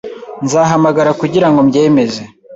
Nzahamagara 0.45 1.11
kugirango 1.21 1.59
mbyemeze. 1.67 2.21